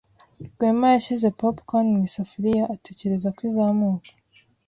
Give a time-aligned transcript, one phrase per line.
[0.49, 4.09] Rwema yashyize popcorn mu isafuriya ategereza ko izamuka.